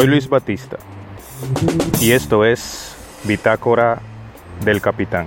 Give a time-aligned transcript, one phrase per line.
[0.00, 0.78] Soy Luis Batista
[2.00, 3.98] y esto es Bitácora
[4.64, 5.26] del Capitán.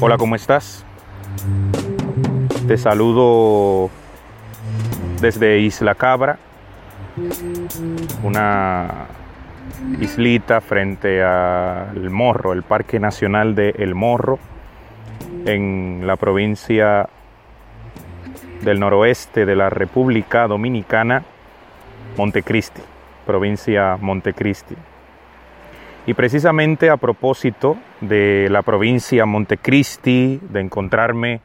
[0.00, 0.86] Hola, ¿cómo estás?
[2.66, 3.90] Te saludo
[5.20, 6.38] desde Isla Cabra,
[8.22, 9.08] una
[10.00, 14.38] islita frente al Morro, el Parque Nacional de El Morro,
[15.44, 17.10] en la provincia
[18.62, 21.24] del noroeste de la República Dominicana,
[22.16, 22.82] Montecristi,
[23.26, 24.76] provincia Montecristi.
[26.06, 31.40] Y precisamente a propósito de la provincia Montecristi, de encontrarme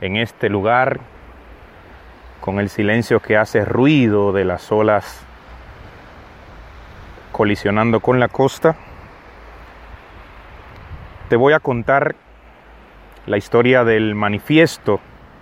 [0.00, 1.00] en este lugar
[2.40, 5.24] con el silencio que hace ruido de las olas
[7.32, 8.76] colisionando con la costa,
[11.28, 12.14] te voy a contar
[13.26, 15.00] la historia del manifiesto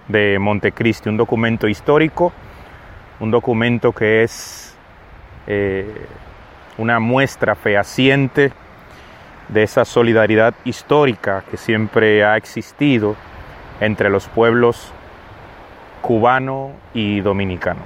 [0.09, 2.33] de Montecristi, un documento histórico,
[3.21, 4.77] un documento que es
[5.47, 6.07] eh,
[6.79, 8.53] una muestra fehaciente
[9.49, 13.17] de esa solidaridad histórica que siempre ha existido
[13.81, 14.93] entre los pueblos
[16.01, 17.81] cubano y dominicano.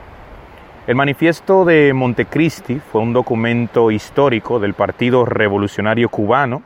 [0.86, 6.62] El manifiesto de Montecristi fue un documento histórico del Partido Revolucionario Cubano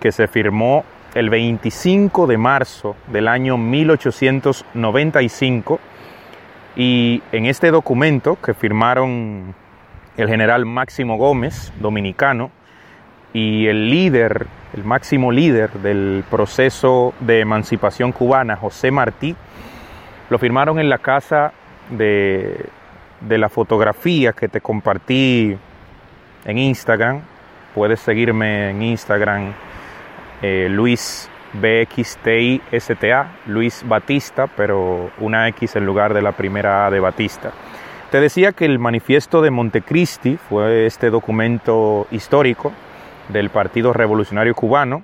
[0.00, 0.84] que se firmó
[1.14, 5.78] el 25 de marzo del año 1895
[6.76, 9.54] y en este documento que firmaron
[10.16, 12.50] el general Máximo Gómez, dominicano,
[13.32, 19.34] y el líder, el máximo líder del proceso de emancipación cubana, José Martí,
[20.30, 21.52] lo firmaron en la casa
[21.90, 22.66] de,
[23.20, 25.56] de la fotografía que te compartí
[26.44, 27.22] en Instagram.
[27.74, 29.52] Puedes seguirme en Instagram
[30.42, 37.00] eh, Luis BXTISTA, Luis Batista, pero una X en lugar de la primera A de
[37.00, 37.52] Batista.
[38.10, 42.72] Te decía que el manifiesto de Montecristi fue este documento histórico
[43.28, 45.02] del Partido Revolucionario Cubano,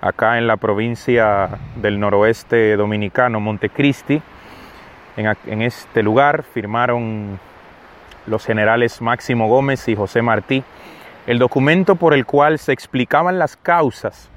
[0.00, 4.22] acá en la provincia del noroeste dominicano, Montecristi.
[5.16, 7.38] En, en este lugar firmaron
[8.26, 10.62] los generales Máximo Gómez y José Martí
[11.28, 14.30] el documento por el cual se explicaban las causas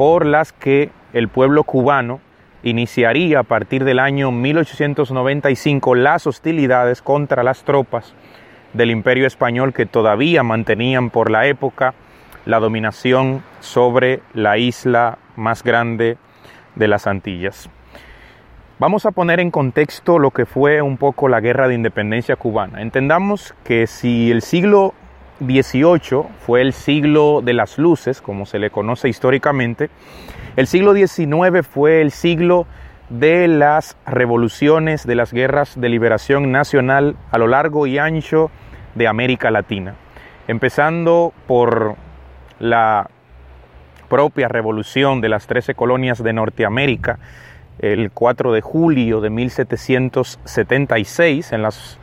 [0.00, 2.20] por las que el pueblo cubano
[2.62, 8.14] iniciaría a partir del año 1895 las hostilidades contra las tropas
[8.72, 11.92] del imperio español que todavía mantenían por la época
[12.46, 16.16] la dominación sobre la isla más grande
[16.76, 17.68] de las Antillas.
[18.78, 22.80] Vamos a poner en contexto lo que fue un poco la guerra de independencia cubana.
[22.80, 24.94] Entendamos que si el siglo
[25.40, 29.90] 18 fue el siglo de las luces, como se le conoce históricamente.
[30.56, 32.66] El siglo XIX fue el siglo
[33.08, 38.50] de las revoluciones, de las guerras de liberación nacional a lo largo y ancho
[38.94, 39.94] de América Latina.
[40.46, 41.96] Empezando por
[42.58, 43.08] la
[44.08, 47.18] propia revolución de las 13 colonias de Norteamérica,
[47.78, 51.99] el 4 de julio de 1776, en las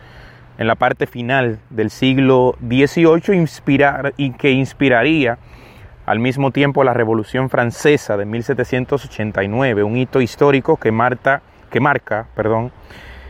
[0.58, 5.38] en la parte final del siglo XVIII inspirar, y que inspiraría
[6.06, 11.42] al mismo tiempo la Revolución Francesa de 1789, un hito histórico que, marca,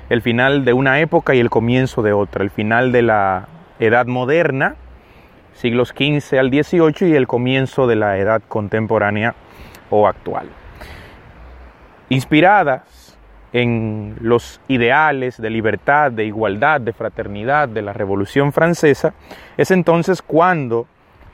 [0.09, 3.47] el final de una época y el comienzo de otra, el final de la
[3.79, 4.75] Edad Moderna,
[5.53, 9.33] siglos XV al XVIII, y el comienzo de la Edad Contemporánea
[9.89, 10.47] o actual.
[12.09, 12.83] Inspiradas
[13.61, 19.15] en los ideales de libertad, de igualdad, de fraternidad de la Revolución Francesa,
[19.57, 20.85] es entonces cuando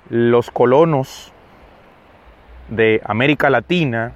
[0.09, 1.33] los colonos
[2.69, 4.13] de América Latina,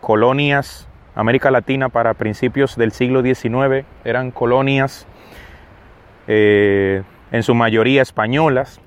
[0.00, 0.86] colonias,
[1.16, 5.08] América Latina para principios del siglo XIX eran colonias
[6.28, 7.02] eh,
[7.32, 8.80] en su mayoría españolas,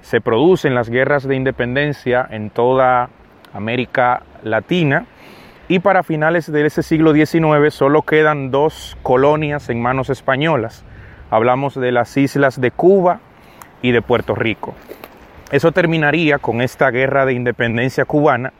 [0.00, 3.10] se producen las guerras de independencia en toda
[3.52, 5.04] América Latina,
[5.68, 10.84] y para finales de ese siglo XIX solo quedan dos colonias en manos españolas.
[11.30, 13.20] Hablamos de las islas de Cuba
[13.82, 14.74] y de Puerto Rico.
[15.50, 18.52] Eso terminaría con esta guerra de independencia cubana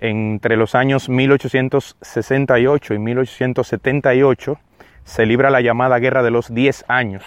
[0.00, 4.58] entre los años 1868 y 1878,
[5.04, 7.24] se libra la llamada Guerra de los Diez Años.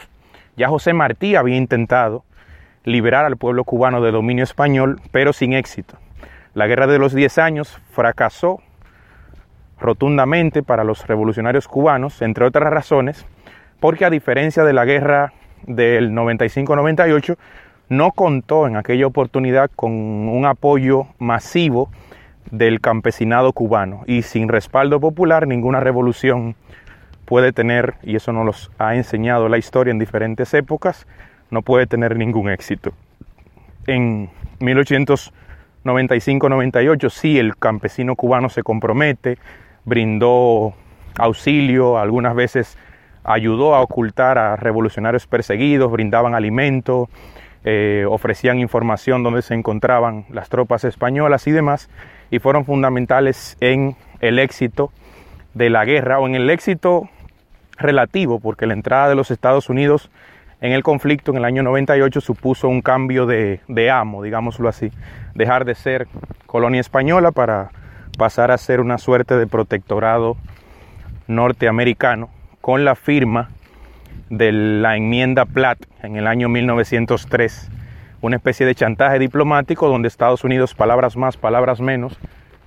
[0.56, 2.24] Ya José Martí había intentado
[2.86, 5.98] liberar al pueblo cubano de dominio español, pero sin éxito.
[6.54, 8.62] La Guerra de los Diez Años fracasó
[9.82, 13.26] rotundamente para los revolucionarios cubanos, entre otras razones,
[13.80, 15.34] porque a diferencia de la guerra
[15.66, 17.38] del 95-98,
[17.90, 21.90] no contó en aquella oportunidad con un apoyo masivo
[22.50, 26.56] del campesinado cubano y sin respaldo popular ninguna revolución
[27.26, 31.08] puede tener, y eso nos lo ha enseñado la historia en diferentes épocas,
[31.50, 32.92] no puede tener ningún éxito.
[33.88, 34.30] En
[34.60, 39.38] 1895-98 sí el campesino cubano se compromete,
[39.86, 40.74] brindó
[41.18, 42.78] auxilio, algunas veces
[43.24, 47.10] ayudó a ocultar a revolucionarios perseguidos, brindaban alimento,
[47.64, 51.90] eh, ofrecían información donde se encontraban las tropas españolas y demás,
[52.32, 54.92] y fueron fundamentales en el éxito
[55.54, 57.10] de la guerra o en el éxito
[57.78, 60.10] relativo, porque la entrada de los Estados Unidos
[60.62, 64.92] en el conflicto en el año 98 supuso un cambio de, de amo, digámoslo así,
[65.34, 66.08] dejar de ser
[66.46, 67.72] colonia española para
[68.18, 70.38] pasar a ser una suerte de protectorado
[71.28, 72.30] norteamericano
[72.62, 73.50] con la firma
[74.30, 77.70] de la enmienda Platt en el año 1903,
[78.22, 82.18] una especie de chantaje diplomático donde Estados Unidos, palabras más, palabras menos,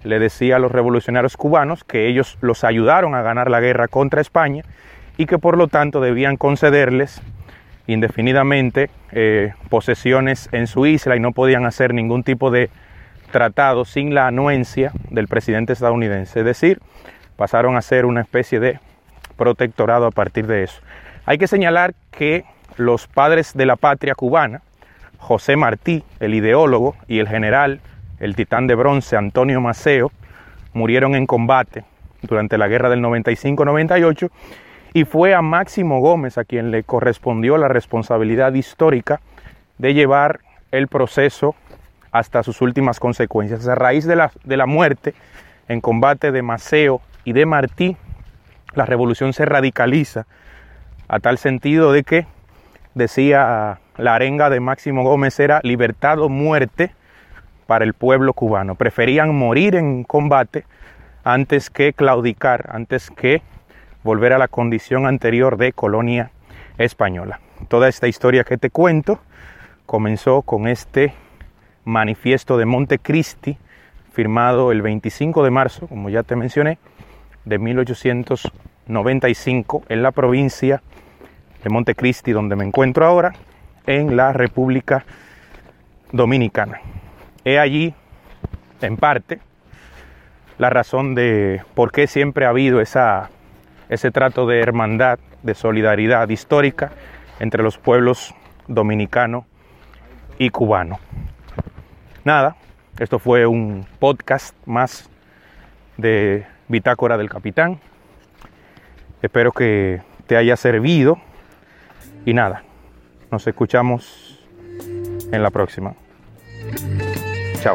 [0.02, 4.20] le decía a los revolucionarios cubanos que ellos los ayudaron a ganar la guerra contra
[4.20, 4.62] España
[5.16, 7.22] y que por lo tanto debían concederles
[7.86, 12.70] indefinidamente eh, posesiones en su isla y no podían hacer ningún tipo de
[13.34, 16.38] tratado sin la anuencia del presidente estadounidense.
[16.38, 16.80] Es decir,
[17.34, 18.78] pasaron a ser una especie de
[19.36, 20.80] protectorado a partir de eso.
[21.26, 22.44] Hay que señalar que
[22.76, 24.62] los padres de la patria cubana,
[25.18, 27.80] José Martí, el ideólogo, y el general,
[28.20, 30.12] el titán de bronce Antonio Maceo,
[30.72, 31.82] murieron en combate
[32.22, 34.30] durante la guerra del 95-98
[34.92, 39.20] y fue a Máximo Gómez a quien le correspondió la responsabilidad histórica
[39.78, 40.38] de llevar
[40.70, 41.56] el proceso
[42.14, 43.66] hasta sus últimas consecuencias.
[43.66, 45.14] A raíz de la, de la muerte
[45.66, 47.96] en combate de Maceo y de Martí,
[48.74, 50.24] la revolución se radicaliza
[51.08, 52.26] a tal sentido de que
[52.94, 56.92] decía la arenga de Máximo Gómez era libertad o muerte
[57.66, 58.76] para el pueblo cubano.
[58.76, 60.66] Preferían morir en combate
[61.24, 63.42] antes que claudicar, antes que
[64.04, 66.30] volver a la condición anterior de colonia
[66.78, 67.40] española.
[67.66, 69.18] Toda esta historia que te cuento
[69.84, 71.12] comenzó con este
[71.84, 73.58] manifiesto de Montecristi
[74.12, 76.78] firmado el 25 de marzo, como ya te mencioné,
[77.44, 80.82] de 1895 en la provincia
[81.62, 83.34] de Montecristi, donde me encuentro ahora,
[83.86, 85.04] en la República
[86.12, 86.80] Dominicana.
[87.44, 87.94] He allí,
[88.80, 89.40] en parte,
[90.58, 96.92] la razón de por qué siempre ha habido ese trato de hermandad, de solidaridad histórica
[97.40, 98.34] entre los pueblos
[98.68, 99.46] dominicano
[100.38, 101.00] y cubano.
[102.24, 102.56] Nada,
[102.98, 105.10] esto fue un podcast más
[105.98, 107.78] de Bitácora del Capitán.
[109.20, 111.18] Espero que te haya servido
[112.24, 112.62] y nada,
[113.30, 114.42] nos escuchamos
[115.32, 115.94] en la próxima.
[117.60, 117.74] Chao.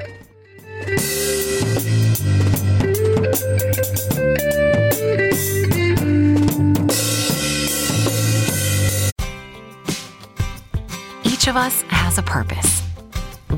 [11.24, 12.79] Each of us has a purpose.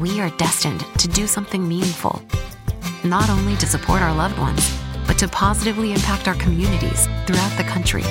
[0.02, 2.24] We are destined to do something meaningful,
[3.04, 7.64] not only to support our loved ones, but to positively impact our communities throughout the
[7.66, 8.02] country.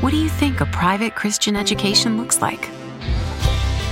[0.00, 2.70] What do you think a private Christian education looks like?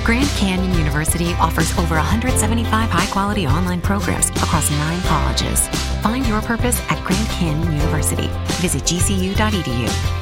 [0.04, 5.68] Grand Canyon University offers over 175 high quality online programs across nine colleges.
[6.00, 8.28] Find your purpose at Grand Canyon University.
[8.62, 10.21] Visit gcu.edu.